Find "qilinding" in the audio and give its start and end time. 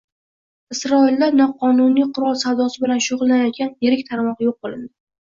4.67-4.89